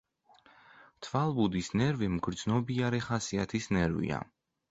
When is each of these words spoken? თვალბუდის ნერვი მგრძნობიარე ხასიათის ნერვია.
თვალბუდის 1.07 1.69
ნერვი 1.81 2.09
მგრძნობიარე 2.15 3.03
ხასიათის 3.09 3.71
ნერვია. 3.79 4.23